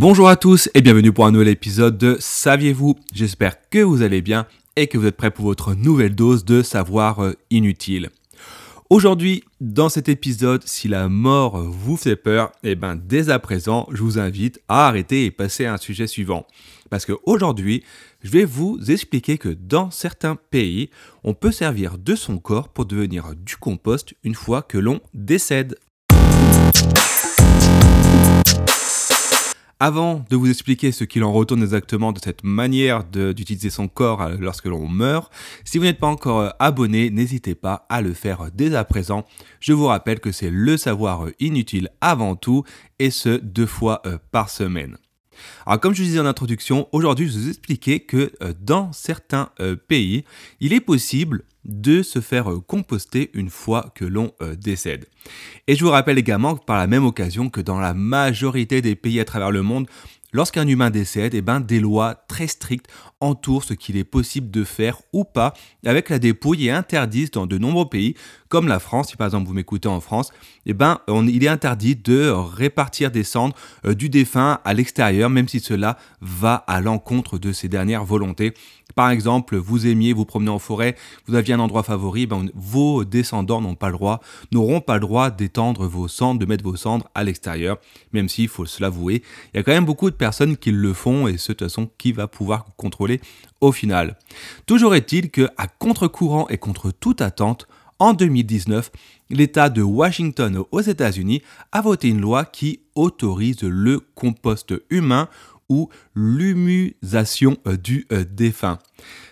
[0.00, 2.94] Bonjour à tous et bienvenue pour un nouvel épisode de Saviez-vous?
[3.12, 4.46] J'espère que vous allez bien
[4.76, 8.10] et que vous êtes prêts pour votre nouvelle dose de savoir euh, inutile.
[8.90, 13.88] Aujourd'hui, dans cet épisode, si la mort vous fait peur, eh ben dès à présent,
[13.90, 16.46] je vous invite à arrêter et passer à un sujet suivant.
[16.90, 17.82] Parce qu'aujourd'hui,
[18.22, 20.90] je vais vous expliquer que dans certains pays,
[21.24, 25.74] on peut servir de son corps pour devenir du compost une fois que l'on décède.
[29.80, 34.22] Avant de vous expliquer ce qu'il en retourne exactement de cette manière d'utiliser son corps
[34.22, 35.32] euh, lorsque l'on meurt,
[35.64, 39.24] si vous n'êtes pas encore euh, abonné, n'hésitez pas à le faire dès à présent.
[39.60, 42.64] Je vous rappelle que c'est le savoir euh, inutile avant tout
[42.98, 44.96] et ce deux fois par semaine.
[45.64, 49.50] Alors comme je disais en introduction, aujourd'hui je vais vous expliquer que dans certains
[49.86, 50.24] pays,
[50.58, 55.06] il est possible de se faire euh, composter une fois que l'on euh, décède.
[55.66, 59.20] Et je vous rappelle également par la même occasion que dans la majorité des pays
[59.20, 59.86] à travers le monde,
[60.32, 62.86] Lorsqu'un humain décède, eh ben, des lois très strictes
[63.20, 65.54] entourent ce qu'il est possible de faire ou pas
[65.86, 68.14] avec la dépouille et interdisent dans de nombreux pays,
[68.48, 70.30] comme la France, si par exemple vous m'écoutez en France,
[70.66, 73.54] eh ben, il est interdit de répartir des cendres
[73.86, 78.52] euh, du défunt à l'extérieur, même si cela va à l'encontre de ses dernières volontés.
[78.94, 80.94] Par exemple, vous aimiez vous promener en forêt,
[81.26, 84.20] vous aviez un endroit favori, ben, vos descendants n'ont pas le droit,
[84.52, 87.78] n'auront pas le droit d'étendre vos cendres, de mettre vos cendres à l'extérieur,
[88.12, 90.92] même s'il faut se l'avouer, il y a quand même beaucoup de personnes qui le
[90.92, 93.20] font et ce de toute façon qui va pouvoir contrôler
[93.60, 94.18] au final.
[94.66, 97.66] Toujours est-il que à contre-courant et contre toute attente,
[97.98, 98.90] en 2019,
[99.30, 105.28] l'État de Washington aux États-Unis a voté une loi qui autorise le compost humain
[105.68, 108.78] ou l'humusation euh, du euh, défunt.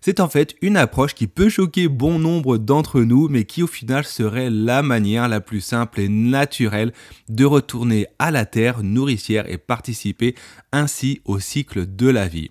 [0.00, 3.66] C'est en fait une approche qui peut choquer bon nombre d'entre nous, mais qui au
[3.66, 6.92] final serait la manière la plus simple et naturelle
[7.28, 10.34] de retourner à la terre nourricière et participer
[10.72, 12.50] ainsi au cycle de la vie.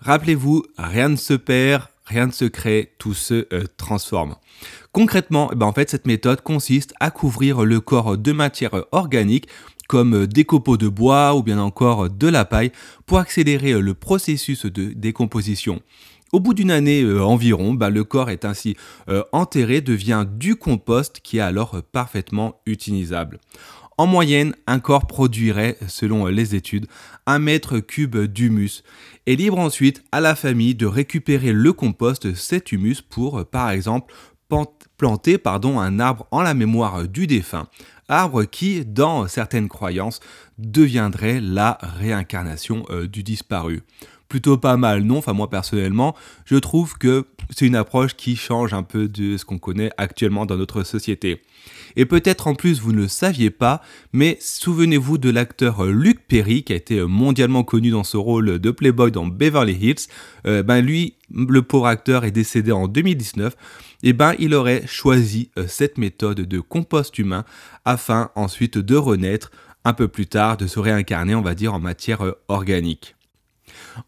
[0.00, 4.36] Rappelez-vous, rien ne se perd, rien ne se crée, tout se euh, transforme.
[4.92, 9.48] Concrètement, eh ben, en fait, cette méthode consiste à couvrir le corps de matière organique
[9.88, 12.72] comme des copeaux de bois ou bien encore de la paille
[13.06, 15.80] pour accélérer le processus de décomposition.
[16.32, 18.74] Au bout d'une année euh, environ, bah, le corps est ainsi
[19.10, 23.38] euh, enterré, devient du compost qui est alors parfaitement utilisable.
[23.98, 26.86] En moyenne, un corps produirait, selon les études,
[27.26, 28.82] un mètre cube d'humus.
[29.26, 34.12] Et libre ensuite à la famille de récupérer le compost, cet humus, pour par exemple
[34.96, 37.68] planter pardon, un arbre en la mémoire du défunt,
[38.08, 40.20] arbre qui, dans certaines croyances,
[40.58, 43.82] deviendrait la réincarnation euh, du disparu.
[44.28, 45.18] Plutôt pas mal, non?
[45.18, 46.14] Enfin moi personnellement,
[46.44, 50.46] je trouve que c'est une approche qui change un peu de ce qu'on connaît actuellement
[50.46, 51.42] dans notre société.
[51.96, 53.82] Et peut-être en plus vous ne le saviez pas,
[54.12, 58.70] mais souvenez-vous de l'acteur Luc Perry qui a été mondialement connu dans ce rôle de
[58.70, 60.08] Playboy dans Beverly Hills.
[60.46, 63.54] Euh, ben lui, le pauvre acteur est décédé en 2019.
[64.02, 67.44] Et ben il aurait choisi euh, cette méthode de compost humain
[67.84, 69.50] afin ensuite de renaître
[69.84, 73.14] un peu plus tard, de se réincarner, on va dire, en matière euh, organique.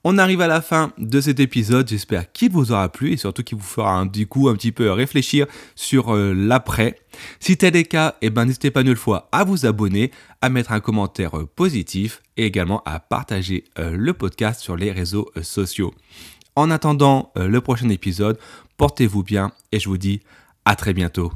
[0.02, 3.42] On arrive à la fin de cet épisode, j'espère qu'il vous aura plu et surtout
[3.42, 6.96] qu'il vous fera un coup un petit peu réfléchir sur euh, l'après.
[7.40, 10.48] Si tel est le cas, eh ben, n'hésitez pas une fois à vous abonner, à
[10.48, 15.30] mettre un commentaire euh, positif et également à partager euh, le podcast sur les réseaux
[15.42, 15.92] sociaux.
[16.56, 18.38] En attendant le prochain épisode,
[18.76, 20.20] portez-vous bien et je vous dis
[20.64, 21.32] à très bientôt.